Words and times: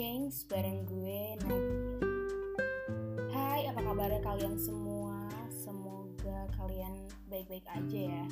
Change 0.00 0.48
bareng 0.48 0.88
gue 0.88 1.36
Nadia. 1.44 2.00
Hai, 3.36 3.68
apa 3.68 3.84
kabar 3.84 4.08
kalian 4.24 4.56
semua? 4.56 5.28
Semoga 5.52 6.48
kalian 6.56 7.04
baik-baik 7.28 7.68
aja 7.68 8.00
ya. 8.08 8.24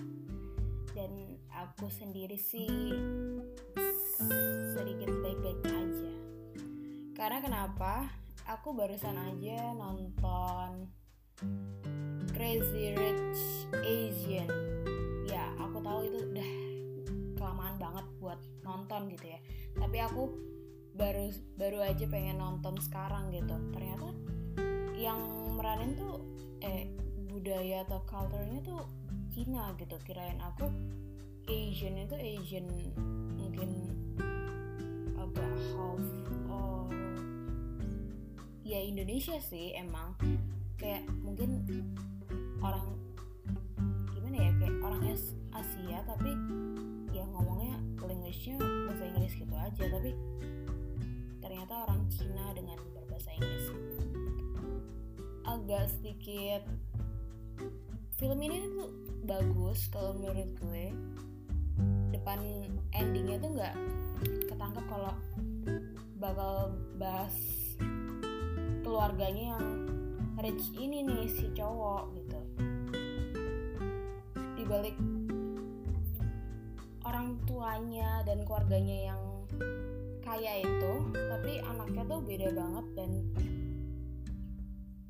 Dan 0.97 1.37
aku 1.53 1.93
sendiri 1.93 2.41
sih 2.41 2.73
sedikit 4.73 5.13
baik-baik 5.21 5.61
aja. 5.69 6.13
Karena 7.13 7.45
kenapa? 7.45 8.17
Aku 8.49 8.73
barusan 8.73 9.21
aja 9.21 9.77
nonton 9.77 10.89
Crazy 12.33 12.97
Rich 12.97 13.69
Asian. 13.85 14.49
Ya, 15.29 15.53
aku 15.61 15.85
tahu 15.85 16.01
itu 16.09 16.33
udah 16.33 16.51
kelamaan 17.37 17.77
banget 17.77 18.09
buat 18.17 18.41
nonton 18.65 19.13
gitu 19.13 19.37
ya. 19.37 19.41
Tapi 19.77 20.01
aku 20.01 20.57
baru 20.99 21.31
baru 21.55 21.79
aja 21.87 22.05
pengen 22.11 22.43
nonton 22.43 22.75
sekarang 22.83 23.31
gitu. 23.31 23.55
Ternyata 23.71 24.11
yang 24.99 25.23
meranin 25.55 25.95
tuh 25.95 26.27
eh 26.59 26.91
budaya 27.31 27.87
atau 27.87 28.03
culture-nya 28.03 28.59
tuh 28.67 28.83
Cina 29.31 29.71
gitu. 29.79 29.95
Kirain 30.03 30.43
aku 30.43 30.67
Asian 31.47 31.97
itu 31.97 32.17
Asian 32.19 32.67
mungkin 33.39 33.71
agak 35.15 35.55
half 35.73 36.03
or 36.51 36.91
ya 38.67 38.83
Indonesia 38.83 39.39
sih 39.39 39.79
emang. 39.79 40.19
Kayak 40.79 41.07
mungkin 41.23 41.63
orang 42.59 42.99
gimana 44.15 44.37
ya 44.37 44.51
kayak 44.59 44.77
orang 44.83 45.03
Asia 45.55 45.99
tapi 46.07 46.31
ya 47.15 47.23
ngomongnya 47.35 47.79
language-nya 48.03 48.59
bahasa 48.87 49.05
Inggris 49.15 49.35
gitu 49.39 49.55
aja. 49.55 49.85
Tapi 49.95 50.11
ternyata 51.69 51.85
orang 51.85 52.03
Cina 52.09 52.47
dengan 52.57 52.81
berbahasa 52.97 53.29
Inggris. 53.37 53.67
Agak 55.45 55.85
sedikit 55.93 56.65
film 58.17 58.41
ini 58.41 58.57
tuh 58.73 58.89
bagus 59.29 59.93
kalau 59.93 60.17
menurut 60.17 60.49
gue. 60.65 60.97
Depan 62.17 62.41
endingnya 62.97 63.37
tuh 63.45 63.53
nggak 63.53 63.77
ketangkep 64.49 64.85
kalau 64.89 65.13
bakal 66.17 66.73
bahas 66.97 67.37
keluarganya 68.81 69.61
yang 69.61 69.65
rich 70.41 70.73
ini 70.73 71.05
nih 71.05 71.29
si 71.29 71.53
cowok 71.53 72.17
gitu. 72.17 72.41
Dibalik 74.57 74.97
orang 77.05 77.37
tuanya 77.45 78.25
dan 78.25 78.41
keluarganya 78.49 79.13
yang 79.13 79.21
kaya 80.29 80.61
itu 80.61 80.93
tapi 81.17 81.53
anaknya 81.65 82.05
tuh 82.05 82.21
beda 82.21 82.49
banget 82.53 82.87
dan 82.93 83.11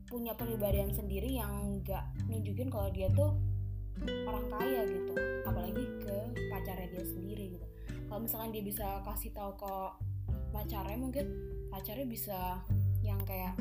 punya 0.09 0.33
kepribadian 0.39 0.95
sendiri 0.95 1.37
yang 1.37 1.83
nggak 1.83 2.01
nunjukin 2.31 2.71
kalau 2.71 2.89
dia 2.95 3.11
tuh 3.13 3.35
orang 4.25 4.47
kaya 4.47 4.87
gitu. 4.87 5.15
Apalagi 5.45 5.85
ke 6.07 6.17
pacarnya 6.49 6.89
dia 6.95 7.05
sendiri 7.05 7.45
gitu. 7.59 7.67
Kalau 8.09 8.21
misalkan 8.23 8.55
dia 8.55 8.63
bisa 8.65 9.03
kasih 9.05 9.35
tahu 9.35 9.53
ke 9.59 9.75
pacarnya 10.55 10.97
mungkin 10.97 11.27
pacarnya 11.69 12.07
bisa 12.09 12.63
yang 13.05 13.21
kayak 13.27 13.59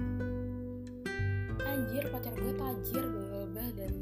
anjir 1.67 2.07
pacar 2.13 2.31
gue 2.31 2.53
tajir 2.55 3.05
bla 3.51 3.67
dan 3.75 3.93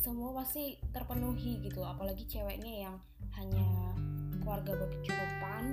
semua 0.00 0.34
pasti 0.42 0.80
terpenuhi 0.90 1.62
gitu. 1.62 1.84
Apalagi 1.84 2.26
ceweknya 2.26 2.90
yang 2.90 2.96
hanya 3.38 3.94
keluarga 4.42 4.74
berkecukupan 4.82 5.64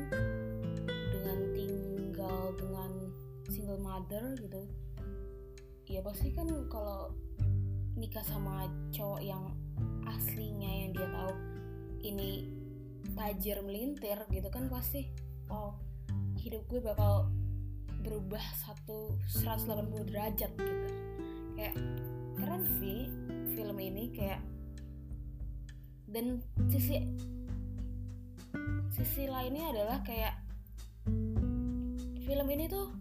tinggal 2.28 2.52
dengan 2.60 2.92
single 3.48 3.80
mother 3.80 4.36
gitu. 4.44 4.68
Ya 5.88 6.04
pasti 6.04 6.36
kan 6.36 6.52
kalau 6.68 7.16
nikah 7.96 8.24
sama 8.28 8.68
cowok 8.92 9.24
yang 9.24 9.56
aslinya 10.04 10.68
yang 10.68 10.92
dia 10.92 11.08
tahu 11.08 11.32
ini 12.04 12.52
tajir 13.16 13.64
melintir 13.64 14.20
gitu 14.28 14.52
kan 14.52 14.68
pasti 14.68 15.08
oh 15.48 15.80
hidup 16.36 16.68
gue 16.68 16.84
bakal 16.84 17.32
berubah 18.04 18.44
satu 18.60 19.16
180 19.32 20.12
derajat 20.12 20.52
gitu. 20.52 20.76
Kayak 21.56 21.80
keren 22.36 22.64
sih 22.84 23.08
film 23.56 23.80
ini 23.80 24.12
kayak 24.12 24.44
dan 26.12 26.44
sisi 26.68 27.08
sisi 28.92 29.32
lainnya 29.32 29.72
adalah 29.72 30.04
kayak 30.04 30.47
film 32.28 32.48
ini 32.52 32.68
tuh 32.68 32.92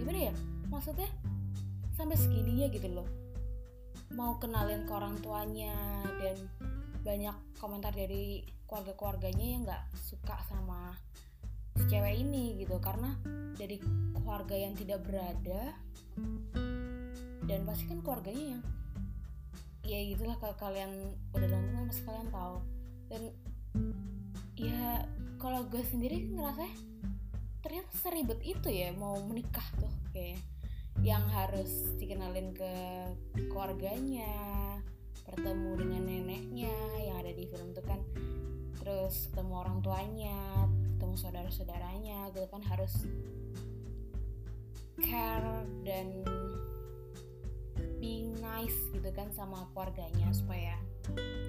gimana 0.00 0.32
ya? 0.32 0.34
Maksudnya 0.72 1.12
sampai 1.92 2.16
segininya 2.16 2.72
gitu 2.72 2.88
loh. 2.88 3.04
Mau 4.16 4.40
kenalin 4.40 4.88
ke 4.88 4.92
orang 4.96 5.20
tuanya 5.20 5.76
dan 6.24 6.48
banyak 7.04 7.36
komentar 7.60 7.92
dari 7.92 8.40
keluarga-keluarganya 8.64 9.46
yang 9.46 9.62
nggak 9.68 9.84
suka 10.00 10.40
sama 10.48 10.96
si 11.76 11.84
cewek 11.84 12.16
ini 12.24 12.64
gitu. 12.64 12.80
Karena 12.80 13.12
dari 13.60 13.76
keluarga 14.16 14.56
yang 14.56 14.72
tidak 14.72 15.04
berada 15.04 15.76
dan 17.44 17.60
pasti 17.68 17.84
kan 17.92 18.00
keluarganya 18.00 18.56
yang 18.56 18.62
ya 19.84 20.00
gitulah 20.16 20.40
kalau 20.40 20.56
kalian 20.56 21.12
udah 21.36 21.44
nonton 21.44 21.92
pasti 21.92 22.02
kalian 22.08 22.28
tahu. 22.32 22.56
Dan 23.12 23.22
ya 24.56 25.04
kalau 25.36 25.68
gue 25.68 25.84
sendiri 25.84 26.32
ngerasa 26.32 26.64
ternyata 27.64 27.88
seribet 27.96 28.44
itu 28.44 28.68
ya 28.68 28.92
mau 28.92 29.16
menikah 29.24 29.64
tuh 29.80 29.88
kayak 30.12 30.36
yang 31.00 31.24
harus 31.32 31.96
dikenalin 31.96 32.52
ke 32.52 32.72
keluarganya 33.48 34.28
bertemu 35.24 35.70
dengan 35.80 36.02
neneknya 36.04 36.76
yang 37.00 37.16
ada 37.24 37.32
di 37.32 37.48
film 37.48 37.72
itu 37.72 37.82
kan. 37.88 38.04
Terus 38.84 39.32
ketemu 39.32 39.52
orang 39.64 39.78
tuanya 39.80 40.68
ketemu 40.94 41.14
saudara-saudaranya 41.16 42.28
gitu 42.36 42.46
kan 42.52 42.60
harus 42.68 43.08
care 45.00 45.64
dan 45.88 46.20
being 47.96 48.36
nice 48.44 48.76
gitu 48.92 49.08
kan 49.16 49.32
sama 49.32 49.64
keluarganya 49.72 50.28
supaya 50.36 50.76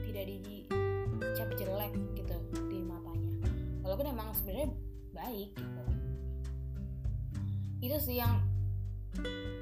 tidak 0.08 0.32
dicap 0.32 1.52
jelek 1.60 1.92
gitu 2.16 2.40
di 2.72 2.80
matanya. 2.80 3.36
Walaupun 3.84 4.08
emang 4.16 4.32
sebenarnya 4.32 4.72
baik 5.12 5.52
gitu 5.60 6.05
itu 7.86 7.98
sih 8.02 8.18
yang 8.18 8.42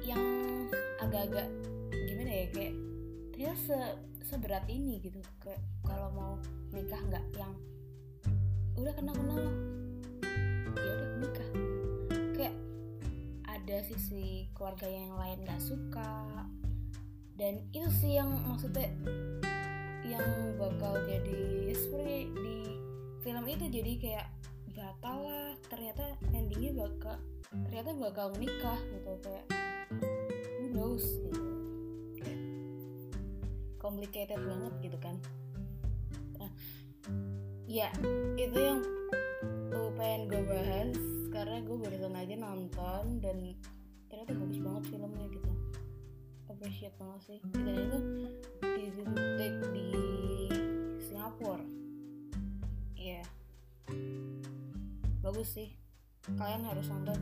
yang 0.00 0.24
agak-agak 0.96 1.44
gimana 1.92 2.32
ya 2.32 2.46
kayak 2.56 2.74
ternyata 3.36 3.56
se 3.68 3.78
seberat 4.24 4.64
ini 4.72 4.96
gitu. 5.04 5.20
Kayak 5.44 5.60
kalau 5.84 6.08
mau 6.16 6.32
nikah 6.72 6.96
nggak 7.04 7.24
yang 7.36 7.52
udah 8.80 8.92
kenal 8.96 9.12
kenal 9.12 9.38
ya 9.38 9.48
udah 10.72 11.10
nikah. 11.20 11.48
Kayak 12.32 12.56
ada 13.44 13.76
sisi 13.84 14.48
keluarga 14.56 14.88
yang 14.88 15.12
lain 15.20 15.44
nggak 15.44 15.60
suka. 15.60 16.24
Dan 17.36 17.60
itu 17.76 17.90
sih 18.00 18.16
yang 18.16 18.32
maksudnya 18.48 18.88
yang 20.06 20.24
bakal 20.56 20.96
jadi 21.04 21.76
seperti 21.76 22.32
di 22.32 22.56
film 23.20 23.44
itu. 23.44 23.68
Jadi 23.68 23.92
kayak 24.00 24.26
batal 24.72 25.28
lah. 25.28 25.52
Ternyata 25.68 26.16
endingnya 26.32 26.72
bakal 26.72 27.20
ternyata 27.68 27.90
bakal 27.98 28.26
menikah 28.34 28.78
gitu 28.90 29.12
kayak 29.22 29.46
who 30.58 30.66
knows 30.74 31.04
gitu. 31.22 31.42
Complicated 33.78 34.40
banget 34.40 34.72
gitu 34.80 34.98
kan. 34.98 35.16
Nah, 36.40 36.50
ya 37.68 37.92
itu 38.34 38.58
yang 38.58 38.80
gue 39.70 39.90
pengen 39.98 40.22
gue 40.30 40.42
bahas 40.48 40.96
karena 41.30 41.58
gue 41.62 41.76
barusan 41.76 42.14
aja 42.16 42.34
nonton 42.38 43.04
dan 43.20 43.36
ternyata 44.08 44.32
bagus 44.34 44.58
banget 44.62 44.82
filmnya 44.88 45.26
gitu. 45.30 45.52
Appreciate 46.48 46.96
banget 46.96 47.20
sih. 47.22 47.40
Dan 47.52 47.76
itu 47.76 47.98
di 48.62 49.46
di 49.74 49.86
Singapura. 51.04 51.62
Ya 52.96 53.20
yeah. 53.20 53.26
bagus 55.20 55.52
sih 55.52 55.83
kalian 56.32 56.64
harus 56.64 56.88
nonton. 56.88 57.18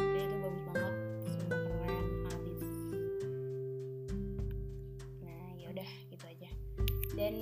Dan 0.00 0.20
itu 0.24 0.36
bagus 0.40 0.62
banget 0.72 0.94
semua 1.28 1.58
keren 1.60 2.06
habis 2.32 2.60
nah 5.20 5.44
yaudah 5.60 5.90
gitu 6.08 6.24
aja. 6.24 6.50
Dan 7.12 7.34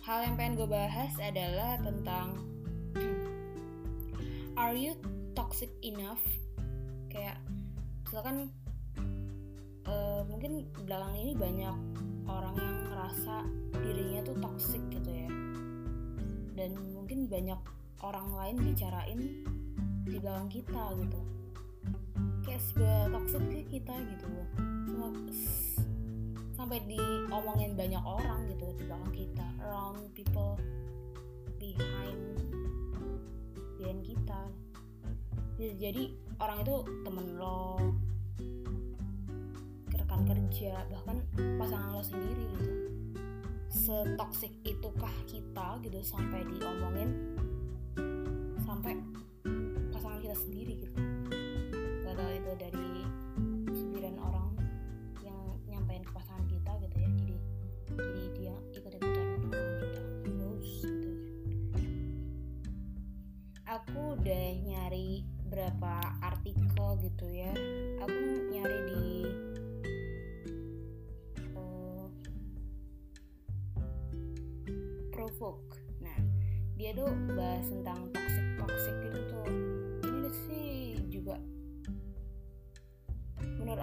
hal 0.00 0.18
yang 0.24 0.34
pengen 0.40 0.54
gue 0.56 0.68
bahas 0.68 1.12
adalah 1.20 1.76
tentang 1.84 2.40
are 4.62 4.72
you 4.72 4.96
toxic 5.36 5.68
enough? 5.84 6.24
Kayak 7.12 7.36
misalkan 8.08 8.48
uh, 9.84 10.24
mungkin 10.24 10.72
belakang 10.88 11.14
ini 11.20 11.32
banyak 11.36 11.76
orang 12.26 12.54
yang 12.56 12.76
ngerasa 12.88 13.44
dirinya 13.84 14.20
tuh 14.24 14.36
toxic 14.40 14.80
gitu 14.88 15.10
ya. 15.12 15.28
Dan 16.56 16.80
mungkin 16.96 17.28
banyak 17.28 17.60
orang 18.00 18.32
lain 18.32 18.56
bicarain 18.64 19.20
di 20.06 20.16
belakang 20.22 20.48
kita 20.48 20.82
gitu. 21.02 21.20
Kayak 22.46 22.62
sebuah 22.70 23.10
toxic 23.10 23.66
kita 23.66 23.94
gitu. 23.98 24.26
Loh 24.30 24.48
Semua, 24.86 25.10
sampai 26.56 26.78
diomongin 26.88 27.76
banyak 27.76 28.00
orang 28.00 28.48
gitu 28.48 28.70
di 28.80 28.82
belakang 28.86 29.12
kita 29.12 29.46
around 29.66 30.00
people 30.16 30.56
behind 31.60 32.22
behind 33.76 34.00
kita. 34.06 34.40
Jadi 35.58 36.16
orang 36.40 36.64
itu 36.64 36.76
temen 37.04 37.26
lo 37.36 37.76
rekan 39.92 40.22
kerja 40.24 40.86
bahkan 40.88 41.18
pasangan 41.60 41.92
lo 41.92 42.02
sendiri 42.04 42.44
gitu. 42.56 42.72
Setoksik 43.68 44.54
itukah 44.64 45.12
kita 45.28 45.76
gitu 45.84 46.00
sampai 46.00 46.46
diomongin 46.46 47.36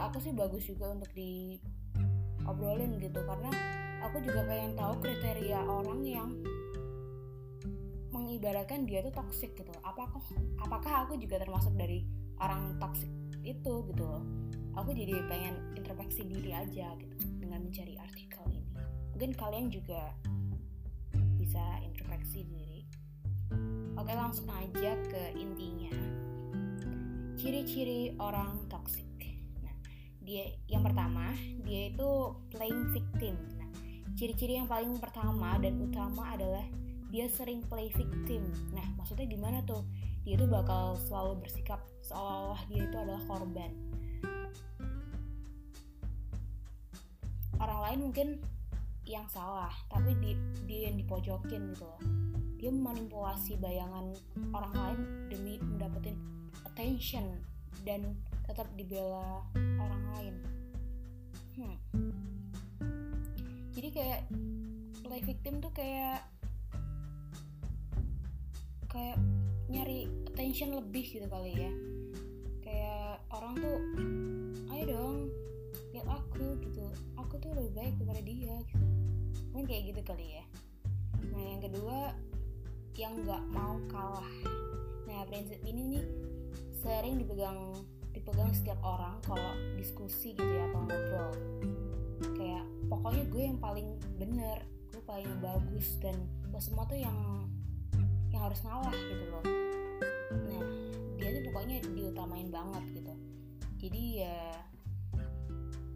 aku 0.04 0.20
sih 0.20 0.36
bagus 0.36 0.68
juga 0.68 0.92
untuk 0.92 1.12
di 1.16 1.56
obrolin 2.44 3.00
gitu 3.00 3.24
karena 3.24 3.52
aku 4.04 4.20
juga 4.20 4.44
pengen 4.44 4.76
tahu 4.76 5.00
kriteria 5.00 5.64
orang 5.64 6.02
yang 6.04 6.30
mengibaratkan 8.12 8.84
dia 8.84 9.00
tuh 9.02 9.16
toxic 9.16 9.56
gitu. 9.56 9.72
Apakah 9.82 10.20
apakah 10.60 11.08
aku 11.08 11.16
juga 11.16 11.40
termasuk 11.40 11.74
dari 11.80 12.04
orang 12.44 12.76
toxic 12.78 13.10
itu 13.48 13.74
gitu 13.88 14.04
loh? 14.04 14.24
Aku 14.76 14.92
jadi 14.92 15.24
pengen 15.30 15.56
introspeksi 15.78 16.28
diri 16.28 16.52
aja 16.52 16.98
gitu 17.00 17.16
dengan 17.40 17.64
mencari 17.64 17.96
artikel 17.96 18.44
ini. 18.52 18.74
Mungkin 19.16 19.32
kalian 19.38 19.72
juga 19.72 20.14
bisa 21.40 21.62
introspeksi 21.80 22.44
diri. 22.44 22.82
Oke 23.96 24.12
langsung 24.14 24.50
aja 24.50 24.98
ke 25.08 25.38
intinya. 25.38 25.94
Ciri-ciri 27.38 28.18
orang 28.18 28.66
toxic 28.70 29.13
dia 30.24 30.56
yang 30.72 30.84
pertama 30.84 31.36
dia 31.68 31.92
itu 31.92 32.10
playing 32.52 32.96
victim. 32.96 33.36
Nah 33.60 33.70
ciri-ciri 34.16 34.60
yang 34.60 34.68
paling 34.72 34.96
pertama 34.98 35.60
dan 35.60 35.80
utama 35.84 36.34
adalah 36.34 36.64
dia 37.12 37.30
sering 37.30 37.62
play 37.68 37.92
victim. 37.94 38.42
Nah 38.74 38.84
maksudnya 38.98 39.28
gimana 39.30 39.62
tuh? 39.68 39.84
Dia 40.24 40.40
tuh 40.40 40.48
bakal 40.48 40.96
selalu 41.04 41.44
bersikap 41.44 41.84
seolah-olah 42.08 42.62
dia 42.72 42.82
itu 42.88 42.98
adalah 42.98 43.24
korban. 43.28 43.72
Orang 47.60 47.80
lain 47.84 48.00
mungkin 48.10 48.28
yang 49.04 49.28
salah 49.28 49.72
tapi 49.92 50.16
di, 50.24 50.40
dia 50.64 50.88
yang 50.90 50.96
dipojokin 50.96 51.76
gitu 51.76 51.84
loh. 51.84 52.02
Dia 52.56 52.72
memanipulasi 52.72 53.60
bayangan 53.60 54.16
orang 54.56 54.74
lain 54.74 55.00
demi 55.28 55.60
mendapatkan 55.60 56.16
attention 56.64 57.44
dan 57.84 58.16
tetap 58.48 58.68
dibela 58.76 59.44
orang 59.56 60.04
lain. 60.16 60.36
Hmm. 61.54 61.78
jadi 63.78 63.90
kayak 63.94 64.22
play 65.06 65.22
victim 65.22 65.62
tuh 65.62 65.70
kayak 65.70 66.26
kayak 68.90 69.18
nyari 69.70 70.10
attention 70.30 70.78
lebih 70.78 71.06
gitu 71.06 71.28
kali 71.30 71.54
ya. 71.54 71.72
Kayak 72.62 73.22
orang 73.34 73.54
tuh 73.58 73.78
ayo 74.74 74.84
dong 74.90 75.18
lihat 75.94 76.08
aku 76.10 76.58
gitu. 76.62 76.86
Aku 77.22 77.38
tuh 77.38 77.54
lebih 77.54 77.72
baik 77.78 77.94
daripada 78.02 78.22
dia 78.26 78.56
gitu. 78.70 78.86
Mungkin 79.54 79.66
kayak 79.70 79.84
gitu 79.94 80.02
kali 80.06 80.42
ya. 80.42 80.46
Nah 81.34 81.44
yang 81.58 81.62
kedua 81.62 81.98
yang 82.98 83.14
nggak 83.26 83.44
mau 83.54 83.78
kalah. 83.90 84.30
Nah 85.10 85.26
prinsip 85.30 85.62
ini 85.66 85.98
nih 85.98 86.06
sering 86.82 87.18
dipegang 87.22 87.86
dipegang 88.14 88.54
setiap 88.54 88.78
orang 88.86 89.18
kalau 89.26 89.58
diskusi 89.76 90.38
gitu 90.38 90.46
ya 90.46 90.70
atau 90.70 90.86
ngobrol. 90.86 91.32
Kayak 92.38 92.64
pokoknya 92.88 93.24
gue 93.28 93.44
yang 93.44 93.60
paling 93.60 93.88
bener 94.22 94.58
gue 94.94 95.02
paling 95.10 95.34
bagus 95.42 95.98
dan 95.98 96.14
lo 96.54 96.62
semua 96.62 96.86
tuh 96.86 97.02
yang 97.02 97.50
yang 98.30 98.46
harus 98.46 98.62
ngalah 98.62 98.94
gitu 98.94 99.26
loh. 99.34 99.44
Nah 100.46 100.64
dia 101.18 101.30
tuh 101.34 101.44
pokoknya 101.50 101.82
diutamain 101.98 102.50
banget 102.54 102.84
gitu. 103.02 103.14
Jadi 103.82 104.24
ya 104.24 104.54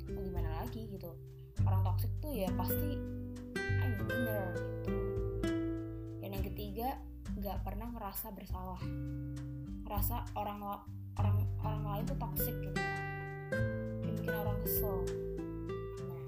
mau 0.09 0.25
gimana 0.25 0.65
lagi 0.65 0.89
gitu. 0.89 1.13
Orang 1.61 1.85
toxic 1.85 2.09
tuh 2.17 2.33
ya 2.33 2.49
pasti 2.57 2.97
I'm 3.53 3.93
winner 4.01 4.45
gitu. 4.83 5.01
Dan 6.25 6.29
yang 6.33 6.45
ketiga 6.45 6.97
nggak 7.37 7.61
pernah 7.61 7.93
ngerasa 7.93 8.33
bersalah. 8.33 8.81
Ngerasa 9.85 10.33
orang 10.33 10.57
orang 11.17 11.37
orang 11.65 11.83
lain 11.83 12.03
tuh 12.05 12.17
toxic 12.21 12.55
gitu. 12.61 12.81
Bikin 14.05 14.33
orang 14.33 14.57
kesel. 14.61 14.97
Nah 16.05 16.21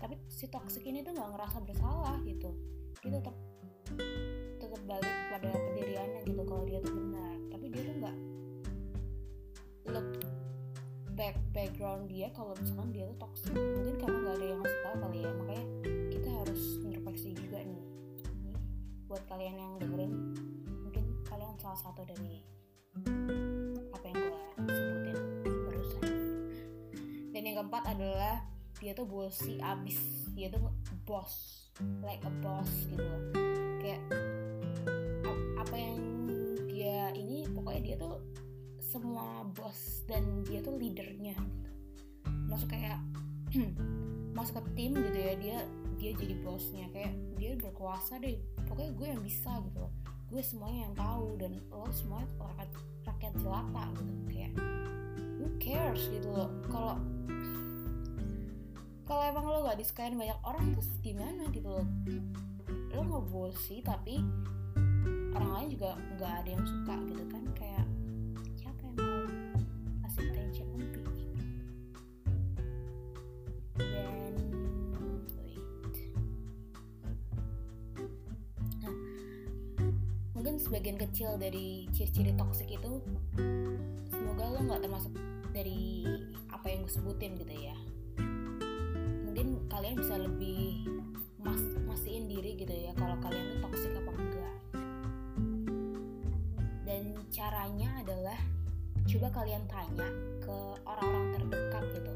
tapi 0.00 0.14
si 0.28 0.48
toxic 0.48 0.82
ini 0.84 1.04
tuh 1.04 1.12
nggak 1.12 1.30
ngerasa 1.36 1.58
bersalah 1.64 2.18
gitu. 2.24 2.50
Dia 3.04 3.20
tetap 3.20 3.36
tetap 4.56 4.80
balik 4.88 5.14
pada 5.30 5.50
pendiriannya 5.52 6.20
gitu 6.26 6.42
kalau 6.42 6.64
dia 6.64 6.78
tuh 6.80 6.94
benar. 6.96 7.34
Tapi 7.52 7.66
dia 7.70 7.82
tuh 7.84 7.94
nggak 8.00 8.16
look 9.92 10.08
back 11.16 11.36
background 11.56 12.12
dia 12.12 12.28
kalau 12.36 12.52
misalkan 12.56 12.90
dia 12.92 13.04
tuh 13.08 13.18
toxic. 13.20 13.52
Mungkin 13.52 13.96
karena 14.00 14.18
nggak 14.24 14.36
ada 14.36 14.46
yang 14.46 14.60
ngasih 14.64 14.80
tahu 14.84 14.96
kali 15.04 15.18
ya. 15.20 15.30
Makanya 15.36 15.66
kita 16.12 16.28
harus 16.32 16.62
introspeksi 16.82 17.28
juga 17.36 17.58
nih 17.62 17.76
nih. 17.76 17.86
Buat 19.06 19.22
kalian 19.30 19.56
yang 19.56 19.72
dengerin 19.78 20.12
mungkin 20.66 21.04
kalian 21.28 21.54
salah 21.62 21.78
satu 21.78 22.02
dari 22.02 22.55
apa 23.92 24.04
yang 24.08 24.16
gue 24.16 24.40
sebutin? 24.70 25.16
Barusan. 25.44 26.02
Dan 27.32 27.42
yang 27.44 27.56
keempat 27.62 27.84
adalah 27.92 28.34
dia 28.80 28.92
tuh 28.92 29.06
bossy 29.08 29.60
abis. 29.60 30.00
Dia 30.36 30.52
tuh 30.52 30.72
boss 31.04 31.66
like 32.04 32.24
a 32.24 32.32
boss 32.40 32.68
gitu 32.88 33.04
loh. 33.04 33.22
Kayak 33.80 34.02
apa 35.60 35.76
yang 35.76 35.98
dia 36.68 37.12
ini 37.12 37.48
pokoknya 37.52 37.82
dia 37.82 37.96
tuh 38.00 38.20
semua 38.80 39.44
bos 39.52 40.04
dan 40.08 40.44
dia 40.44 40.60
tuh 40.64 40.76
leadernya 40.76 41.36
gitu. 41.36 41.70
Masuk 42.48 42.72
kayak 42.72 43.00
masuk 44.36 44.60
ke 44.60 44.70
tim 44.76 44.92
gitu 44.96 45.18
ya 45.18 45.34
dia 45.36 45.58
dia 45.96 46.10
jadi 46.16 46.34
bosnya. 46.40 46.88
Kayak 46.92 47.12
dia 47.36 47.52
berkuasa 47.60 48.16
deh. 48.20 48.36
Pokoknya 48.68 48.92
gue 48.96 49.06
yang 49.12 49.22
bisa 49.24 49.52
gitu 49.64 49.84
loh 49.84 50.15
gue 50.26 50.42
semuanya 50.42 50.90
yang 50.90 50.94
tahu 50.98 51.26
dan 51.38 51.52
lo 51.70 51.86
semua 51.94 52.26
rakyat 52.38 52.70
rakyat 53.06 53.32
jelata 53.38 53.84
gitu. 53.94 54.14
Kayak 54.26 54.52
who 55.38 55.46
cares 55.62 56.02
gitu 56.10 56.28
loh. 56.30 56.50
Kalau 56.66 56.94
kalau 59.06 59.22
emang 59.22 59.46
lo 59.46 59.62
gak 59.62 59.78
disukain 59.78 60.18
banyak 60.18 60.38
orang 60.42 60.74
terus 60.74 60.90
gimana 60.98 61.46
gitu 61.54 61.78
lo 62.96 63.00
nggak 63.06 63.26
bosi 63.30 63.78
tapi 63.84 64.18
orang 65.36 65.50
lain 65.52 65.68
juga 65.78 65.90
nggak 66.16 66.32
ada 66.42 66.50
yang 66.50 66.64
suka 66.66 66.94
gitu 67.06 67.24
kan. 67.30 67.44
Kayak 67.54 67.86
mungkin 80.56 80.72
sebagian 80.72 80.96
kecil 80.96 81.36
dari 81.36 81.84
ciri-ciri 81.92 82.32
toxic 82.32 82.64
itu 82.72 83.04
semoga 84.08 84.56
lo 84.56 84.64
nggak 84.64 84.88
termasuk 84.88 85.12
dari 85.52 86.00
apa 86.48 86.72
yang 86.72 86.80
gue 86.80 86.96
sebutin 86.96 87.36
gitu 87.36 87.52
ya. 87.52 87.76
Mungkin 89.28 89.68
kalian 89.68 90.00
bisa 90.00 90.16
lebih 90.16 90.88
mas 91.44 91.60
mastiin 91.84 92.24
diri 92.24 92.56
gitu 92.56 92.72
ya 92.72 92.96
kalau 92.96 93.20
kalian 93.20 93.52
tuh 93.52 93.68
toxic 93.68 93.92
apa 94.00 94.10
enggak. 94.16 94.56
Dan 96.88 97.20
caranya 97.28 98.00
adalah 98.00 98.40
coba 99.04 99.28
kalian 99.36 99.68
tanya 99.68 100.08
ke 100.40 100.56
orang-orang 100.88 101.36
terdekat 101.36 101.84
gitu. 102.00 102.12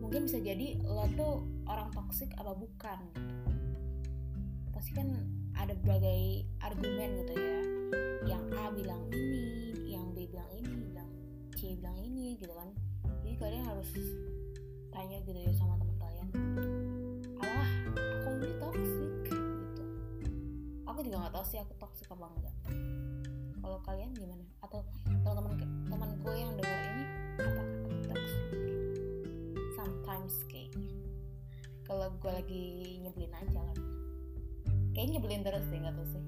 Mungkin 0.00 0.24
bisa 0.24 0.40
jadi 0.40 0.80
lo 0.88 1.04
tuh 1.12 1.44
orang 1.68 1.92
toxic 1.92 2.32
apa 2.40 2.56
bukan 2.56 2.96
gitu. 3.12 3.44
Pasti 4.72 4.96
kan 4.96 5.43
ada 5.54 5.72
berbagai 5.80 6.42
argumen 6.58 7.22
gitu 7.22 7.32
ya. 7.38 7.60
Yang 8.24 8.44
A 8.58 8.64
bilang 8.74 9.02
ini 9.14 9.44
yang 9.86 10.06
B 10.12 10.26
bilang 10.26 10.50
ini 10.54 10.74
yang 10.94 11.10
C 11.54 11.78
bilang 11.78 11.98
ini 12.02 12.34
gitu 12.40 12.54
kan. 12.54 12.70
Jadi 13.22 13.34
kalian 13.40 13.64
harus 13.64 13.90
tanya 14.90 15.18
gitu 15.22 15.38
ya 15.38 15.52
sama 15.54 15.78
teman 15.78 15.96
kalian. 15.98 16.28
Alah 17.40 17.70
aku 17.94 18.28
ini 18.42 18.50
toxic 18.58 19.12
gitu. 19.30 19.84
Aku 20.90 20.98
juga 21.02 21.16
nggak 21.26 21.34
tahu 21.34 21.44
sih 21.46 21.58
aku 21.62 21.72
toxic 21.78 22.06
apa 22.10 22.26
enggak. 22.28 22.54
Kalau 23.64 23.78
kalian 23.86 24.10
gimana? 24.12 24.44
Atau 24.60 24.84
kalau 25.24 25.34
teman 25.88 26.10
gue 26.20 26.34
yang 26.36 26.52
dengar 26.58 26.80
ini 26.92 27.04
apakah 27.40 27.66
toxic? 28.12 28.44
Sometimes 29.76 30.34
kayak 30.48 30.72
kalau 31.84 32.08
gue 32.16 32.32
lagi 32.32 32.64
nyebelin 33.04 33.32
aja 33.36 33.60
kan 33.60 33.78
kayaknya 35.04 35.20
nyebelin 35.20 35.44
terus 35.44 35.68
deh 35.68 35.80
nggak 35.84 35.96
tahu 36.00 36.08
sih. 36.16 36.24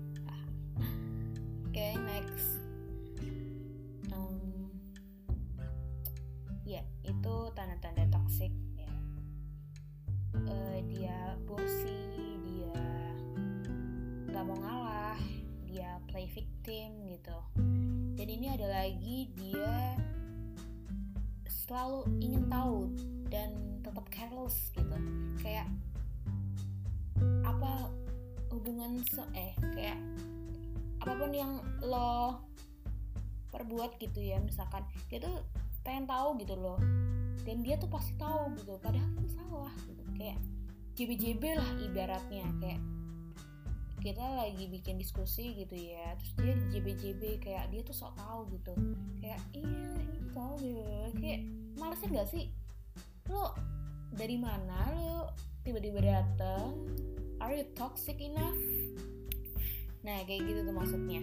Oke 1.65 1.73
okay, 1.73 1.93
next. 1.97 2.49
Um, 4.13 4.69
ya 6.69 6.85
itu 7.01 7.35
tanda-tanda 7.57 8.05
toxic 8.13 8.53
ya. 8.77 8.93
Uh, 10.45 10.77
dia 10.93 11.41
bossy 11.49 12.37
dia 12.45 12.77
nggak 14.29 14.45
mau 14.45 14.61
ngalah 14.61 15.17
dia 15.65 15.97
play 16.13 16.29
victim 16.29 17.01
gitu. 17.09 17.39
Dan 18.13 18.29
ini 18.29 18.61
ada 18.61 18.69
lagi 18.69 19.33
dia 19.41 19.97
selalu 21.49 22.13
ingin 22.21 22.45
tahu 22.53 22.93
dan 23.33 23.57
tetap 23.81 24.05
careless 24.13 24.69
gitu. 24.77 24.97
Kayak 25.41 25.73
apa 27.41 27.89
hubungan 28.53 29.03
se 29.09 29.23
eh 29.35 29.53
kayak 29.75 29.99
apa 31.03 31.13
pun 31.17 31.33
yang 31.35 31.63
lo 31.85 32.41
perbuat 33.55 33.97
gitu 34.03 34.21
ya 34.21 34.43
misalkan 34.43 34.85
dia 35.09 35.23
tuh 35.23 35.43
pengen 35.87 36.11
tahu 36.11 36.35
gitu 36.43 36.59
loh. 36.59 36.81
Dan 37.47 37.63
dia 37.63 37.79
tuh 37.79 37.87
pasti 37.87 38.11
tahu 38.19 38.59
gitu 38.59 38.75
padahal 38.83 39.07
itu 39.07 39.31
salah 39.39 39.71
gitu 39.87 40.03
kayak 40.19 40.39
JB-JB 40.99 41.43
lah 41.55 41.71
ibaratnya 41.79 42.47
kayak 42.59 42.83
kita 44.03 44.23
lagi 44.23 44.71
bikin 44.71 44.99
diskusi 44.99 45.55
gitu 45.55 45.75
ya 45.75 46.15
terus 46.19 46.33
dia 46.43 46.55
JB-JB 46.75 47.23
kayak 47.43 47.71
dia 47.71 47.81
tuh 47.87 47.95
sok 47.95 48.19
tahu 48.19 48.51
gitu. 48.51 48.75
Kayak 49.23 49.41
iya 49.55 49.91
ini 50.11 50.29
tahu 50.35 50.55
gitu 50.59 50.83
kayak 51.23 51.41
malesnya 51.79 52.09
gak 52.19 52.29
sih? 52.35 52.51
Lo 53.31 53.55
dari 54.11 54.37
mana 54.39 54.91
lo 54.91 55.31
tiba-tiba 55.63 56.03
datang 56.03 56.75
are 57.41 57.53
you 57.53 57.67
toxic 57.77 58.21
enough? 58.21 58.57
Nah 60.07 60.23
kayak 60.25 60.47
gitu 60.47 60.61
tuh 60.65 60.75
maksudnya. 60.75 61.23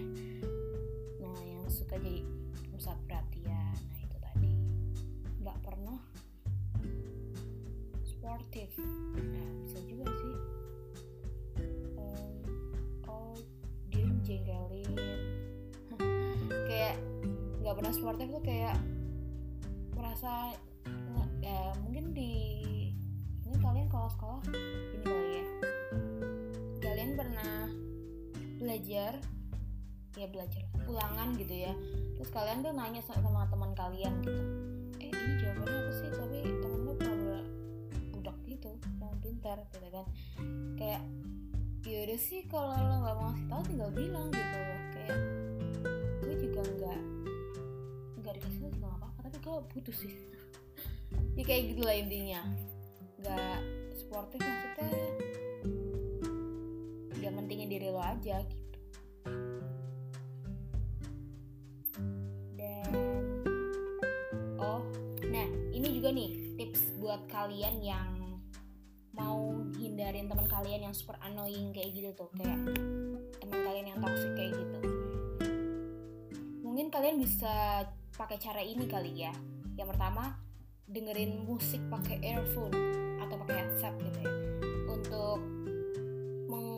Nah 1.18 1.38
yang 1.42 1.64
suka 1.72 1.98
jadi 1.98 2.22
pusat 2.74 2.98
perhatian 3.08 3.74
nah 3.74 4.00
itu 4.02 4.16
tadi. 4.20 4.52
Nggak 5.42 5.58
pernah 5.64 5.98
sportif. 8.04 8.70
Nah 9.18 9.48
bisa 9.64 9.78
juga 9.88 10.06
sih. 10.10 10.36
Um, 11.98 12.32
oh 13.08 13.34
dia 13.90 14.06
jengkelin. 14.22 14.92
Kayak 16.68 16.96
nggak 17.64 17.74
pernah 17.80 17.92
sportif 17.96 18.28
tuh 18.28 18.44
kayak 18.44 18.76
merasa 19.96 20.52
ya 21.40 21.72
mungkin 21.84 22.12
di 22.16 22.32
ini 23.44 23.56
kalian 23.60 23.88
kalau 23.92 24.08
sekolah 24.12 24.40
ini 24.52 25.13
belajar 28.84 29.16
ya 30.12 30.28
belajar 30.28 30.60
ulangan 30.84 31.32
gitu 31.40 31.56
ya. 31.56 31.72
Terus 32.20 32.28
kalian 32.36 32.60
tuh 32.60 32.76
nanya 32.76 33.00
sama 33.00 33.48
teman 33.48 33.72
kalian 33.72 34.12
gitu. 34.20 34.42
Eh 35.00 35.08
ini 35.08 35.32
jawabannya 35.40 35.78
apa 35.80 35.92
sih? 35.96 36.08
Tapi 36.12 36.38
temen 36.44 36.80
lu 36.84 36.92
pernah 37.00 37.40
budak 38.12 38.36
gitu 38.44 38.76
yang 39.00 39.16
pintar 39.24 39.56
gitu 39.72 39.88
kan. 39.88 40.04
Kayak 40.76 41.00
ya 41.88 41.98
udah 42.04 42.20
sih 42.20 42.44
kalau 42.44 42.76
lo 42.76 42.96
nggak 43.00 43.16
mau 43.16 43.24
ngasih 43.32 43.46
tahu 43.48 43.62
tinggal 43.72 43.90
bilang 43.92 44.28
gitu 44.32 44.60
kayak 44.96 45.18
gue 46.20 46.34
juga 46.44 46.60
nggak 46.64 47.00
nggak 48.20 48.32
dikasih 48.36 48.58
tahu 48.60 48.72
juga 48.72 48.84
nggak 48.84 49.00
apa-apa 49.00 49.18
tapi 49.32 49.36
gue 49.40 49.56
butuh 49.72 49.96
sih. 49.96 50.12
Ya 51.34 51.42
kayak 51.42 51.72
gitu 51.72 51.82
lah 51.88 51.96
intinya. 51.96 52.44
Nggak 53.16 53.58
sportif 53.96 54.44
maksudnya 54.44 54.92
ya 57.24 57.30
mentingin 57.32 57.72
diri 57.72 57.88
lo 57.88 58.04
aja 58.04 58.44
gitu 58.44 58.63
kalian 67.34 67.82
yang 67.82 68.10
mau 69.10 69.58
hindarin 69.74 70.30
teman 70.30 70.46
kalian 70.46 70.90
yang 70.90 70.94
super 70.94 71.18
annoying 71.18 71.74
kayak 71.74 71.90
gitu 71.90 72.14
tuh 72.14 72.30
kayak 72.38 72.58
teman 73.42 73.58
kalian 73.66 73.86
yang 73.90 73.98
toxic 73.98 74.30
kayak 74.38 74.54
gitu. 74.54 74.78
Mungkin 76.62 76.94
kalian 76.94 77.18
bisa 77.18 77.82
pakai 78.14 78.38
cara 78.38 78.62
ini 78.62 78.86
kali 78.86 79.26
ya. 79.26 79.34
Yang 79.74 79.98
pertama 79.98 80.38
dengerin 80.86 81.42
musik 81.42 81.82
pakai 81.90 82.22
earphone 82.22 82.74
atau 83.18 83.34
pakai 83.42 83.66
headset 83.66 83.94
gitu 83.98 84.18
ya. 84.22 84.32
Untuk 84.94 85.38
meng 86.46 86.70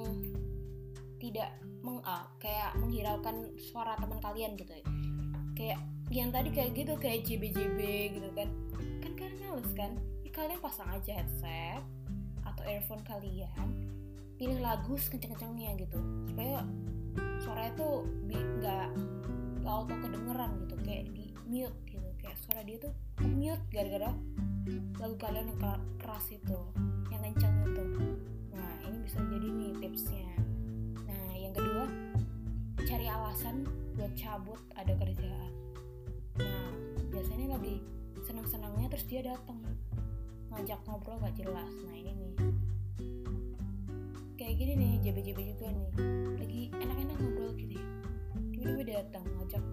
tidak 1.20 1.52
meng 1.84 2.00
ah, 2.04 2.32
kayak 2.40 2.80
menghiraukan 2.80 3.52
suara 3.60 3.92
teman 4.00 4.20
kalian 4.24 4.56
gitu 4.56 4.72
ya. 4.72 4.84
Kayak 5.52 5.80
yang 6.08 6.32
tadi 6.32 6.48
kayak 6.48 6.72
gitu 6.76 6.92
kayak 6.96 7.28
JB-JB 7.28 7.80
gitu 8.20 8.28
kan. 8.32 8.48
Kan 9.04 9.12
kalian 9.16 9.36
males 9.40 9.72
kan 9.76 9.92
kalian 10.36 10.60
pasang 10.60 10.92
aja 10.92 11.16
headset 11.16 11.80
atau 12.44 12.62
earphone 12.68 13.00
kalian 13.08 13.88
pilih 14.36 14.60
lagu 14.60 15.00
kenceng-kencengnya 15.00 15.80
gitu. 15.80 15.96
Supaya 16.28 16.60
suaranya 17.40 17.72
tuh 17.80 18.04
nggak 18.28 18.88
nggak 19.64 19.72
auto 19.72 19.96
kedengeran 19.96 20.50
gitu 20.60 20.76
kayak 20.84 21.08
di 21.16 21.32
mute 21.48 21.72
gitu. 21.88 22.04
Kayak 22.20 22.36
suara 22.44 22.60
dia 22.68 22.76
tuh 22.76 22.92
mute 23.24 23.64
gara-gara 23.72 24.12
lagu 25.00 25.16
kalian 25.16 25.56
yang 25.56 25.60
keras 25.96 26.28
itu 26.28 26.60
yang 27.08 27.22
kencang 27.32 27.56
itu. 27.64 27.84
Nah 28.52 28.72
ini 28.84 28.98
bisa 29.08 29.24
jadi 29.24 29.48
nih 29.48 29.72
tipsnya. 29.80 30.36
Nah 31.08 31.32
yang 31.32 31.56
kedua 31.56 31.88
cari 32.84 33.08
alasan 33.08 33.64
buat 33.96 34.12
cabut 34.12 34.60
ada 34.76 34.92
kerjaan. 35.00 35.52
Nah 36.36 36.68
biasanya 37.08 37.56
lagi 37.56 37.80
senang-senangnya 38.20 38.92
terus 38.92 39.08
dia 39.08 39.24
datang 39.24 39.64
ngajak 40.52 40.80
ngobrol 40.86 41.18
gak 41.20 41.36
jelas. 41.36 41.70
Nah 41.86 41.96
ini 41.96 42.12
nih. 42.14 42.32
Kayak 44.36 44.54
gini 44.60 44.72
nih 44.76 44.92
JB-JB 45.02 45.38
juga 45.56 45.66
nih. 45.72 45.88
Lagi 46.38 46.62
enak-enak 46.76 47.16
ngobrol 47.18 47.52
gitu 47.58 47.80
tiba-tiba 48.56 48.82
datang 48.98 49.24
ngajak. 49.38 49.64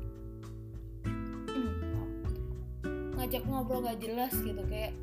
Ngajak 3.18 3.44
ngobrol 3.48 3.86
gak 3.86 4.00
jelas 4.02 4.34
gitu 4.38 4.64
kayak 4.70 4.94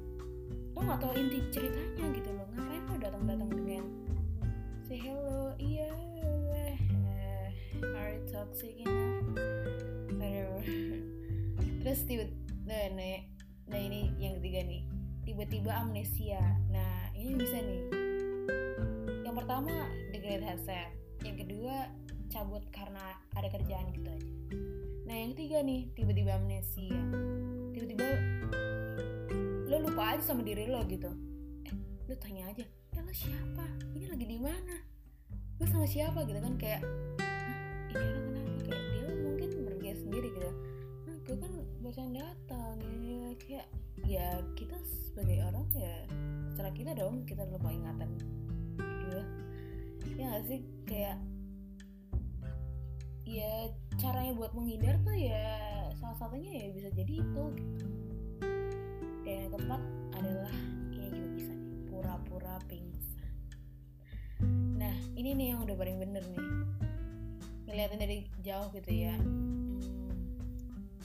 lo 0.70 0.86
nggak 0.86 1.02
tahu 1.02 1.12
inti 1.18 1.38
ceritanya 1.50 2.06
gitu 2.14 2.30
loh. 2.30 2.46
Ngapain 2.54 2.82
lo 2.86 2.96
datang-datang 3.02 3.50
dengan 3.50 3.84
say 4.86 4.98
hello 4.98 5.54
iya 5.58 5.90
uh, 6.26 7.98
are 7.98 8.14
you 8.14 8.22
toxic 8.26 8.74
enough? 8.82 9.26
Whatever. 10.18 10.62
Terus 11.82 12.00
tiba 12.06 12.24
nah, 12.66 12.86
nah, 12.94 13.18
nah 13.70 13.80
ini 13.80 14.12
yang 14.20 14.38
ketiga 14.38 14.66
nih 14.66 14.82
tiba-tiba 15.24 15.72
amnesia. 15.76 16.40
Nah 16.72 17.12
ini 17.16 17.36
bisa 17.36 17.60
nih. 17.60 17.82
Yang 19.26 19.34
pertama 19.36 19.72
dengerin 20.10 20.44
headset. 20.44 20.90
Yang 21.22 21.46
kedua 21.46 21.88
cabut 22.30 22.62
karena 22.70 23.18
ada 23.34 23.48
kerjaan 23.50 23.90
gitu 23.92 24.08
aja. 24.08 24.32
Nah 25.04 25.14
yang 25.14 25.30
ketiga 25.34 25.58
nih 25.66 25.90
tiba-tiba 25.94 26.38
amnesia. 26.38 27.00
Tiba-tiba 27.74 28.08
lo 29.70 29.76
lupa 29.86 30.14
aja 30.14 30.22
sama 30.22 30.42
diri 30.42 30.66
lo 30.66 30.82
gitu. 30.86 31.10
Eh 31.66 31.74
lo 32.08 32.14
tanya 32.18 32.50
aja 32.50 32.64
ya 32.90 33.00
lo 33.02 33.12
siapa? 33.14 33.64
Ini 33.94 34.06
lagi 34.10 34.26
di 34.26 34.38
mana? 34.38 34.76
Lo 35.58 35.64
sama 35.66 35.86
siapa? 35.86 36.26
Gitu 36.26 36.40
kan 36.42 36.54
kayak 36.58 36.82
ini 37.90 37.98
orang 37.98 38.24
kenapa? 38.26 38.50
Kayak 38.66 38.82
dia 38.90 39.04
mungkin 39.22 39.48
pergi 39.66 39.90
sendiri 39.94 40.28
gitu. 40.34 40.50
Nah 41.06 41.16
gue 41.22 41.36
kan 41.38 41.52
barusan 41.82 42.10
datang. 42.14 42.76
Ya 43.02 43.30
kayak 43.38 43.66
ya 44.06 44.28
kita 44.58 44.78
sebagai 45.10 45.42
orang 45.42 45.66
ya 45.74 45.96
secara 46.54 46.70
kita 46.70 46.90
dong 46.94 47.26
kita 47.26 47.42
lupa 47.50 47.74
ingatan. 47.74 48.14
Gitu 48.78 49.20
ya 50.14 50.38
gak 50.38 50.44
sih? 50.46 50.60
Kayak 50.86 51.18
ya 53.26 53.70
caranya 53.98 54.32
buat 54.34 54.52
menghindar 54.54 54.98
tuh 55.06 55.14
ya 55.14 55.46
salah 55.98 56.16
satunya 56.18 56.50
ya 56.50 56.66
bisa 56.74 56.88
jadi 56.94 57.12
itu 57.22 57.44
gitu. 57.58 57.86
Dan 59.26 59.34
yang 59.46 59.50
keempat 59.54 59.82
adalah 60.18 60.54
ini 60.94 61.06
juga 61.14 61.28
bisa 61.38 61.52
nih 61.54 61.72
pura-pura 61.90 62.54
pingsan. 62.66 63.30
Nah 64.78 64.94
ini 65.14 65.30
nih 65.36 65.46
yang 65.54 65.60
udah 65.66 65.76
paling 65.78 65.98
bener 65.98 66.22
nih. 66.22 66.46
Ngeliatin 67.70 67.98
dari 68.02 68.18
jauh 68.42 68.68
gitu 68.74 68.90
ya. 68.90 69.14
Hmm, 69.14 69.78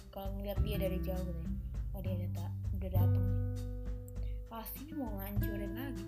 kalau 0.09 0.33
ngeliat 0.39 0.57
dia 0.65 0.77
dari 0.81 0.97
jauh 1.01 1.21
gitu 1.21 1.41
ya. 1.45 1.53
Oh 1.95 2.01
dia 2.03 2.11
udah, 2.17 2.49
udah 2.75 2.89
datang 2.91 3.44
pasti 4.55 4.87
mau 4.95 5.11
ngancurin 5.19 5.75
lagi. 5.75 6.07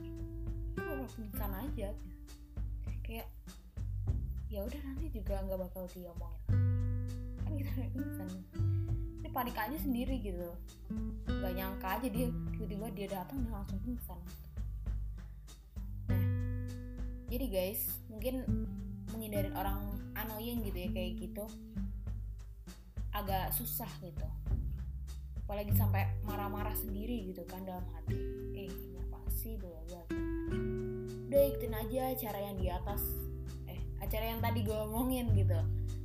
Dia 0.72 0.96
mau 0.96 1.04
pingsan 1.12 1.52
aja. 1.52 1.92
Kayak 3.04 3.28
ya 4.48 4.64
udah 4.64 4.82
nanti 4.88 5.12
juga 5.12 5.44
nggak 5.44 5.60
bakal 5.68 5.84
diomongin 5.92 7.44
kan 7.44 7.52
kita 7.60 7.72
udah 7.76 7.90
pingsan. 7.92 8.30
Ini 9.20 9.30
panik 9.36 9.58
aja 9.60 9.76
sendiri 9.84 10.16
gitu. 10.24 10.48
Nggak 11.28 11.54
nyangka 11.60 11.88
aja 12.00 12.08
dia 12.08 12.32
tiba-tiba 12.56 12.88
dia 12.96 13.08
datang 13.20 13.44
dan 13.44 13.52
langsung 13.52 13.84
pingsan. 13.84 14.20
Nah 16.08 16.24
jadi 17.28 17.46
guys 17.52 18.00
mungkin 18.08 18.48
menghindarin 19.12 19.60
orang 19.60 19.92
annoying 20.16 20.64
gitu 20.64 20.88
ya 20.88 20.90
kayak 20.96 21.20
gitu 21.20 21.44
agak 23.12 23.52
susah 23.52 23.92
gitu 24.00 24.24
apalagi 25.48 25.72
sampai 25.80 26.04
marah-marah 26.28 26.76
sendiri 26.76 27.32
gitu 27.32 27.48
kan 27.48 27.64
dalam 27.64 27.88
hati. 27.96 28.20
Eh 28.52 28.68
ini 28.68 29.00
apa 29.00 29.24
sih 29.32 29.56
bla 29.56 29.80
bla 29.88 30.04
udah 31.28 31.44
ikutin 31.56 31.76
aja 31.76 32.04
cara 32.20 32.40
yang 32.44 32.60
di 32.60 32.68
atas. 32.68 33.00
Eh 33.72 33.80
acara 34.04 34.36
yang 34.36 34.44
tadi 34.44 34.68
gue 34.68 34.76
omongin 34.76 35.32
gitu. 35.32 35.56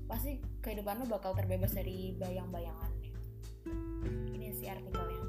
Pasti 0.06 0.38
kehidupan 0.62 1.02
lo 1.02 1.10
bakal 1.10 1.34
terbebas 1.34 1.74
dari 1.74 2.14
bayang-bayangan 2.14 2.92
ini 4.34 4.50
sih 4.58 4.66
artikel 4.66 5.06
yang 5.06 5.26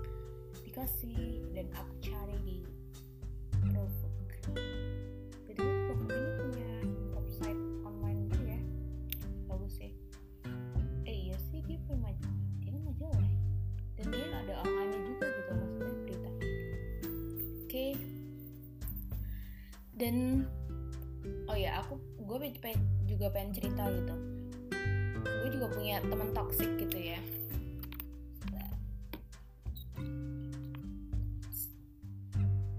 dikasih 0.65 1.45
dan 1.53 1.69
aku 1.77 1.93
cari 2.01 2.37
di 2.41 2.57
dan 20.03 20.43
oh 21.47 21.55
ya 21.55 21.79
aku 21.79 21.95
gue 22.27 22.51
juga 23.07 23.31
pengen 23.31 23.55
cerita 23.55 23.87
gitu. 23.87 24.15
Gue 25.23 25.49
juga 25.55 25.71
punya 25.71 26.03
teman 26.03 26.35
toxic 26.35 26.67
gitu 26.75 26.97
ya. 26.99 27.19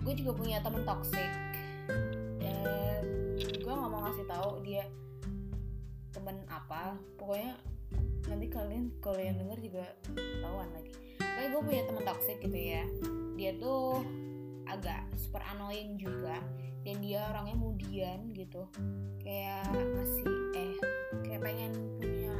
Gue 0.05 0.13
juga 0.13 0.37
punya 0.37 0.61
temen 0.61 0.85
toxic. 0.85 1.33
Dan 2.45 3.01
gue 3.41 3.73
nggak 3.73 3.89
mau 3.89 4.05
ngasih 4.05 4.29
tahu 4.29 4.61
dia 4.61 4.85
temen 6.13 6.45
apa. 6.53 7.01
Pokoknya 7.17 7.57
nanti 8.29 8.53
kalian 8.53 8.93
kalau 9.01 9.17
yang 9.17 9.41
denger 9.41 9.65
juga 9.65 9.85
ketahuan 10.13 10.69
lagi. 10.77 10.93
Kayak 11.17 11.57
gue 11.57 11.63
punya 11.73 11.83
temen 11.89 12.05
toxic 12.05 12.37
gitu 12.45 12.59
ya. 12.61 12.85
Dia 13.41 13.57
tuh 13.57 14.05
agak 14.69 15.09
super 15.17 15.41
annoying 15.57 15.97
juga 15.97 16.37
dan 16.85 17.01
dia 17.01 17.25
orangnya 17.33 17.57
mudian 17.57 18.21
gitu. 18.37 18.69
Kayak 19.25 19.73
ngasih 19.73 20.29
eh 20.53 20.77
kayak 21.25 21.41
pengen 21.41 21.73
punya 21.97 22.37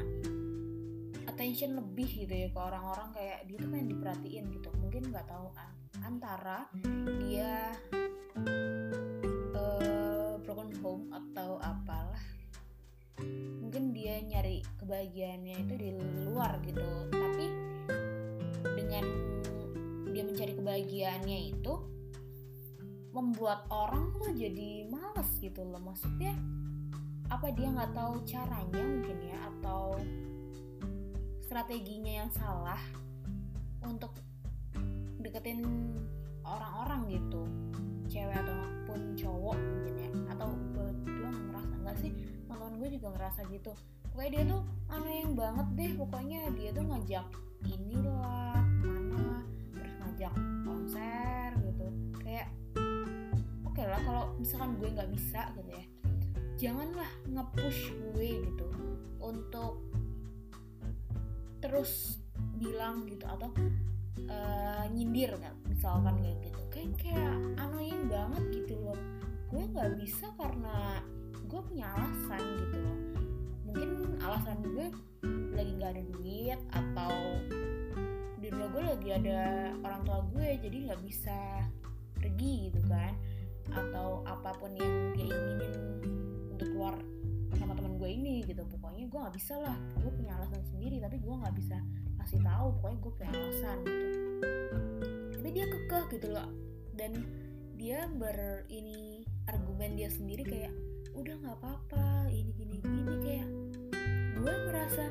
attention 1.25 1.81
lebih 1.81 2.29
gitu 2.29 2.35
ya 2.47 2.49
ke 2.53 2.61
orang-orang. 2.61 3.09
Kayak 3.17 3.39
dia 3.49 3.57
tuh 3.57 3.69
pengen 3.73 3.89
diperhatiin 3.97 4.45
gitu. 4.53 4.69
Mungkin 4.85 5.03
nggak 5.09 5.27
tahu 5.27 5.49
ah, 5.57 5.73
antara 6.05 6.69
dia 7.25 7.73
uh, 9.57 10.37
broken 10.45 10.71
home 10.85 11.09
atau 11.09 11.57
apalah. 11.65 12.25
Mungkin 13.65 13.97
dia 13.97 14.21
nyari 14.21 14.61
kebahagiaannya 14.77 15.57
itu 15.65 15.75
di 15.81 15.91
luar 16.29 16.61
gitu. 16.69 16.85
Tapi 17.09 17.47
dengan 18.77 19.05
dia 20.13 20.23
mencari 20.23 20.53
kebahagiaannya 20.53 21.39
itu 21.49 21.94
membuat 23.15 23.71
orang 23.71 24.11
tuh 24.19 24.35
jadi 24.35 24.91
males 24.91 25.31
gitu 25.39 25.63
loh. 25.63 25.79
Maksudnya 25.79 26.35
apa 27.31 27.55
dia 27.55 27.71
nggak 27.71 27.95
tahu 27.95 28.15
caranya 28.27 28.83
mungkin 28.83 29.19
ya 29.23 29.39
atau 29.55 29.95
strateginya 31.47 32.27
yang 32.27 32.31
salah 32.35 32.83
untuk 33.87 34.11
deketin 35.23 35.63
orang-orang 36.43 37.15
gitu. 37.15 37.47
Cewek 38.11 38.35
ataupun 38.35 39.15
cowok 39.15 39.57
mungkin 39.57 39.95
ya. 39.95 40.11
Atau 40.35 40.51
berdua 40.75 41.31
ngerasa 41.31 41.75
nggak 41.87 41.97
sih? 42.03 42.13
Teman 42.51 42.83
gue 42.83 42.89
juga 42.99 43.15
ngerasa 43.15 43.41
gitu. 43.49 43.73
Pokoknya 44.11 44.31
dia 44.31 44.43
tuh 44.51 44.63
aneh 44.91 45.17
yang 45.23 45.33
banget 45.39 45.67
deh. 45.79 45.91
Pokoknya 45.95 46.41
dia 46.59 46.71
tuh 46.75 46.85
ngajak 46.85 47.27
inilah 47.65 48.61
mana 48.85 49.41
terus 49.73 49.95
ngajak 50.03 50.35
konser 50.69 51.44
oke 53.85 53.93
okay 53.93 54.01
lah 54.01 54.01
kalau 54.09 54.25
misalkan 54.41 54.71
gue 54.81 54.89
nggak 54.97 55.11
bisa 55.13 55.41
gitu 55.61 55.71
ya 55.77 55.85
janganlah 56.57 57.11
nge-push 57.29 57.93
gue 57.93 58.29
gitu 58.49 58.67
untuk 59.21 59.85
terus 61.61 62.17
bilang 62.57 63.05
gitu 63.05 63.29
atau 63.29 63.53
uh, 64.29 64.85
nyindir 64.89 65.37
kan 65.37 65.53
misalkan 65.69 66.17
kayak 66.25 66.39
gitu. 66.49 66.61
Kayak 66.73 66.93
kayak 66.97 67.35
annoying 67.61 68.09
banget 68.09 68.45
gitu 68.65 68.75
loh. 68.81 69.01
Gue 69.53 69.69
nggak 69.69 70.01
bisa 70.01 70.33
karena 70.41 71.05
gue 71.45 71.61
punya 71.61 71.87
alasan 71.93 72.43
gitu 72.65 72.77
loh. 72.81 72.99
Mungkin 73.69 73.89
alasan 74.25 74.59
gue 74.65 74.87
lagi 75.53 75.73
nggak 75.77 75.93
ada 75.93 76.05
duit 76.17 76.61
atau 76.73 77.13
di 78.41 78.47
rumah 78.49 78.69
gue 78.73 78.83
lagi 78.85 79.09
ada 79.13 79.41
orang 79.85 80.01
tua 80.05 80.21
gue 80.33 80.49
jadi 80.61 80.77
nggak 80.89 81.01
bisa 81.05 81.65
pergi 82.17 82.73
gitu 82.73 82.81
kan 82.89 83.13
atau 83.73 84.21
apa 84.29 84.53
pun 84.61 84.73
yang 84.77 85.17
dia 85.17 85.31
inginin 85.31 85.75
untuk 86.53 86.69
keluar 86.75 86.95
sama 87.57 87.73
teman 87.79 87.97
gue 87.97 88.11
ini 88.11 88.45
gitu. 88.45 88.63
Pokoknya 88.67 89.07
gue 89.09 89.19
nggak 89.25 89.37
bisa 89.37 89.55
lah. 89.63 89.77
Gue 90.03 90.13
punya 90.13 90.37
alasan 90.37 90.63
sendiri 90.69 91.01
tapi 91.01 91.17
gue 91.23 91.35
nggak 91.35 91.55
bisa 91.57 91.77
kasih 92.21 92.41
tahu. 92.45 92.67
Pokoknya 92.79 92.99
gue 93.01 93.13
punya 93.17 93.31
alasan 93.33 93.77
gitu. 93.87 94.07
Tapi 95.39 95.49
dia 95.55 95.67
kekeh 95.71 96.05
gitu 96.19 96.29
loh. 96.35 96.49
Dan 96.95 97.13
dia 97.75 98.07
ber 98.07 98.69
ini 98.71 99.27
argumen 99.51 99.99
dia 99.99 100.09
sendiri 100.09 100.43
kayak 100.47 100.73
udah 101.15 101.35
nggak 101.41 101.57
apa-apa 101.63 102.29
ini 102.29 102.51
gini 102.53 102.77
gini. 102.83 103.15
Kayak 103.23 103.49
gue 104.35 104.55
merasa 104.69 105.05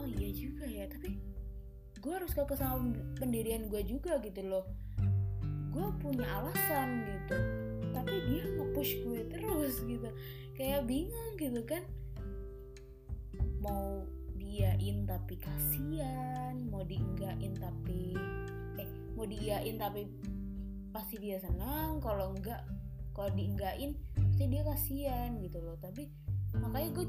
oh 0.00 0.08
iya 0.08 0.30
juga 0.32 0.64
ya. 0.66 0.88
Tapi 0.88 1.36
gue 1.96 2.12
harus 2.14 2.30
ke 2.30 2.54
sama 2.54 2.94
pendirian 3.18 3.66
gue 3.66 3.82
juga 3.82 4.22
gitu 4.22 4.46
loh 4.46 4.85
gue 5.76 5.88
punya 6.00 6.24
alasan 6.40 7.04
gitu 7.04 7.36
tapi 7.92 8.16
dia 8.32 8.44
nge-push 8.56 8.92
gue 9.04 9.20
terus 9.28 9.84
gitu. 9.84 10.08
Kayak 10.56 10.88
bingung 10.88 11.32
gitu 11.36 11.60
kan. 11.68 11.84
Mau 13.60 14.08
diain 14.36 15.04
tapi 15.04 15.36
kasihan 15.36 16.54
mau 16.72 16.80
diinggain 16.80 17.52
tapi 17.60 18.16
eh 18.80 18.88
mau 19.12 19.28
diain 19.28 19.76
tapi 19.76 20.08
pasti 20.94 21.20
dia 21.20 21.36
senang 21.40 22.00
kalau 22.00 22.32
enggak 22.32 22.64
kalau 23.12 23.32
diinggain 23.36 23.96
pasti 24.16 24.44
dia 24.48 24.62
kasihan 24.64 25.36
gitu 25.40 25.60
loh. 25.60 25.76
Tapi 25.82 26.08
makanya 26.56 26.88
gue 26.96 27.06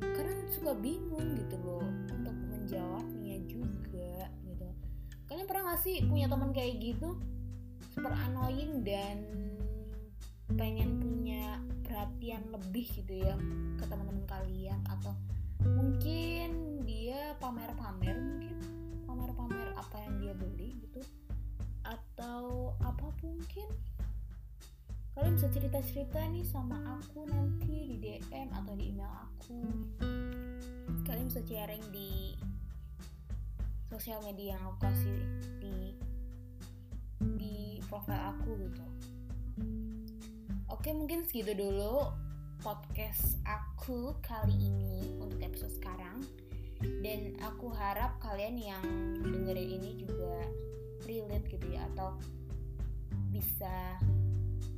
kadang 0.00 0.40
suka 0.52 0.72
bingung 0.78 1.36
gitu 1.36 1.56
loh 1.60 1.84
untuk 2.08 2.36
menjawabnya 2.48 3.36
juga 3.44 4.28
gitu. 4.46 4.68
Kalian 5.28 5.48
pernah 5.48 5.74
gak 5.74 5.80
sih 5.84 6.00
punya 6.06 6.28
teman 6.28 6.52
kayak 6.52 6.80
gitu 6.80 7.18
super 8.00 8.16
annoying 8.16 8.80
dan 8.80 9.28
pengen 10.56 11.04
punya 11.04 11.60
perhatian 11.84 12.40
lebih 12.48 12.88
gitu 12.96 13.28
ya 13.28 13.36
ke 13.76 13.84
teman-teman 13.84 14.24
kalian. 14.24 14.80
Atau 14.88 15.12
mungkin 15.68 16.80
dia 16.88 17.36
pamer-pamer 17.44 18.16
mungkin 18.16 18.56
pamer-pamer 19.04 19.76
apa 19.76 20.00
yang 20.00 20.16
dia 20.16 20.32
beli 20.32 20.80
gitu. 20.80 21.04
Atau 21.84 22.72
apa 22.80 23.12
mungkin. 23.20 23.68
Kalian 25.12 25.36
bisa 25.36 25.52
cerita-cerita 25.52 26.24
nih 26.32 26.48
sama 26.48 26.80
aku 26.96 27.28
nanti 27.28 27.84
di 27.84 27.96
DM 28.00 28.48
atau 28.48 28.72
di 28.80 28.96
email 28.96 29.12
aku. 29.12 29.60
Kalian 31.04 31.28
bisa 31.28 31.44
sharing 31.44 31.84
di 31.92 32.32
sosial 33.92 34.24
media 34.24 34.56
yang 34.56 34.72
aku 34.72 34.88
kasih 34.88 35.20
di 35.60 36.00
di 37.20 37.80
profile 37.84 38.32
aku 38.32 38.50
gitu. 38.56 38.84
Oke 40.72 40.96
mungkin 40.96 41.28
segitu 41.28 41.52
dulu 41.52 42.08
podcast 42.60 43.36
aku 43.44 44.16
kali 44.24 44.56
ini 44.56 45.16
untuk 45.20 45.40
episode 45.44 45.72
sekarang. 45.76 46.24
Dan 46.80 47.36
aku 47.44 47.68
harap 47.76 48.16
kalian 48.24 48.56
yang 48.56 48.84
dengerin 49.20 49.80
ini 49.80 50.00
juga 50.00 50.48
relate 51.04 51.44
gitu 51.52 51.66
ya 51.76 51.84
atau 51.92 52.16
bisa 53.28 54.00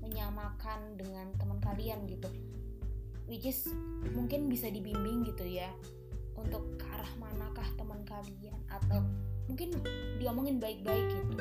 menyamakan 0.02 0.98
dengan 0.98 1.30
teman 1.38 1.62
kalian 1.62 2.02
gitu. 2.10 2.26
Which 3.30 3.46
is 3.46 3.70
mungkin 4.18 4.50
bisa 4.50 4.66
dibimbing 4.66 5.22
gitu 5.30 5.46
ya 5.46 5.70
untuk 6.34 6.74
ke 6.74 6.84
arah 6.90 7.12
manakah 7.22 7.66
teman 7.78 8.02
kalian 8.02 8.58
atau 8.66 9.06
mungkin 9.50 9.74
diomongin 10.18 10.62
baik-baik 10.62 11.06
gitu. 11.10 11.34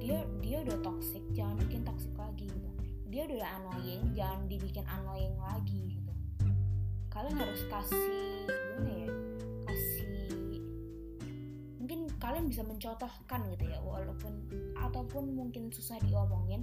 Dia 0.00 0.24
dia 0.40 0.58
udah 0.64 0.78
toxic 0.84 1.22
jangan 1.32 1.56
bikin 1.66 1.82
toxic 1.84 2.12
lagi 2.16 2.48
gitu. 2.48 2.68
Dia 3.10 3.26
udah 3.26 3.48
annoying 3.60 4.02
jangan 4.14 4.46
dibikin 4.46 4.84
annoying 4.86 5.36
lagi 5.40 5.98
gitu. 5.98 6.12
Kalian 7.10 7.36
harus 7.36 7.62
kasih 7.66 8.46
gimana 8.46 8.92
ya 8.94 9.10
kasih 9.66 10.08
mungkin 11.80 12.06
kalian 12.22 12.46
bisa 12.46 12.62
mencontohkan 12.62 13.40
gitu 13.50 13.64
ya 13.66 13.78
walaupun 13.82 14.32
ataupun 14.78 15.24
mungkin 15.34 15.74
susah 15.74 15.98
diomongin. 16.06 16.62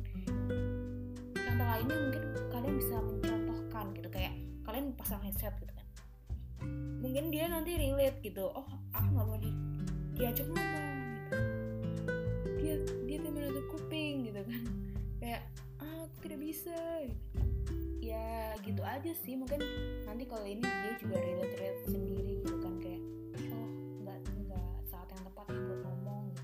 Contoh 1.35 1.67
lainnya 1.67 1.97
mungkin 1.99 2.23
kalian 2.47 2.75
bisa 2.79 2.95
mencontohkan 3.01 3.85
gitu 3.91 4.07
kayak 4.07 4.33
kalian 4.63 4.95
pasang 4.95 5.19
headset 5.19 5.51
gitu 5.59 5.73
kan. 5.75 5.87
Mungkin 7.03 7.29
dia 7.29 7.51
nanti 7.51 7.75
relate 7.75 8.23
gitu 8.23 8.47
oh 8.47 8.67
aku 8.95 9.07
nggak 9.13 9.27
mau 9.27 9.37
di 9.37 9.51
diajak 10.17 10.47
ngomong 10.49 10.97
gitu. 11.29 11.37
Dia 12.57 12.75
dia 13.05 13.17
tuh 13.21 13.31
menutup 13.31 13.65
kuping 13.69 14.25
gitu 14.25 14.41
kan. 14.41 14.61
Kayak 15.21 15.41
ah, 15.77 16.09
aku 16.09 16.17
tidak 16.25 16.39
bisa. 16.41 16.77
Ya 18.01 18.57
gitu 18.65 18.81
aja 18.81 19.11
sih. 19.13 19.37
Mungkin 19.37 19.61
nanti 20.09 20.25
kalau 20.25 20.45
ini 20.49 20.65
dia 20.65 20.93
juga 20.97 21.21
relate 21.21 21.55
relate 21.61 21.81
sendiri 21.85 22.41
gitu 22.41 22.57
kan. 22.57 22.73
Kayak 22.81 23.01
oh 23.53 23.69
nggak 24.01 24.19
nggak 24.49 24.71
saat 24.89 25.07
yang 25.13 25.23
tepat 25.29 25.45
buat 25.53 25.79
ngomong 25.85 26.23
gitu. 26.33 26.43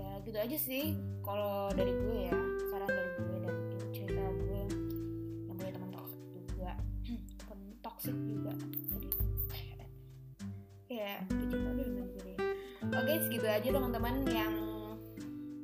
Ya 0.00 0.10
gitu 0.24 0.38
aja 0.40 0.56
sih. 0.56 0.84
Kalau 1.20 1.68
dari 1.76 1.92
gue 1.92 2.18
ya 2.32 2.38
saran 2.72 2.88
dari 2.88 3.10
gue 3.20 3.38
dan 3.44 3.54
itu 3.76 3.86
cerita 3.92 4.24
gue 4.24 4.60
yang 5.46 5.56
punya 5.60 5.72
teman 5.76 5.90
toxic 5.92 6.16
juga 6.48 6.72
toxic 7.84 8.16
juga 8.24 8.52
jadi 8.90 9.08
ya 10.90 11.22
udah 11.22 11.46
sendiri 11.54 11.69
oke 13.00 13.16
segitu 13.16 13.48
aja 13.48 13.64
teman-teman 13.72 14.28
yang 14.28 14.52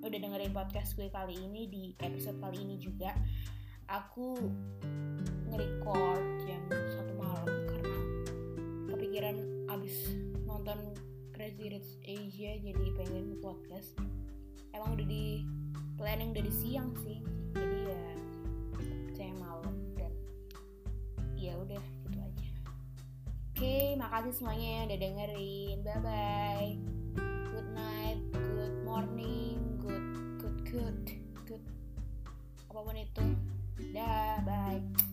udah 0.00 0.16
dengerin 0.16 0.56
podcast 0.56 0.96
gue 0.96 1.12
kali 1.12 1.36
ini 1.36 1.68
di 1.68 1.82
episode 2.00 2.40
kali 2.40 2.64
ini 2.64 2.80
juga. 2.80 3.12
Aku 3.92 4.40
nge-record 5.52 6.24
jam 6.48 6.64
satu 6.96 7.12
malam 7.20 7.44
karena 7.68 7.98
kepikiran 8.88 9.36
abis 9.68 10.16
nonton 10.48 10.96
Crazy 11.36 11.76
Rich 11.76 12.00
Asia 12.08 12.56
jadi 12.56 12.86
pengen 12.96 13.36
podcast. 13.44 13.92
Emang 14.72 14.96
udah 14.96 15.04
di 15.04 15.44
planning 16.00 16.32
dari 16.32 16.48
siang 16.48 16.96
sih 17.04 17.20
jadi 17.52 17.78
ya 17.84 18.00
saya 19.12 19.32
malam 19.36 19.76
dan 19.92 20.12
ya 21.36 21.52
udah 21.60 21.84
gitu 22.08 22.16
aja. 22.16 22.48
Oke 23.52 23.92
makasih 24.00 24.32
semuanya 24.32 24.88
udah 24.88 24.98
dengerin. 25.04 25.76
Bye 25.84 26.00
bye 26.00 26.95
morning. 28.96 29.60
Good 29.76 30.40
good 30.40 30.58
good 30.72 31.00
good. 31.44 31.64
Apa 32.72 32.80
pun 32.80 32.96
itu. 32.96 33.24
Dah 33.92 34.40
bye. 34.40 35.05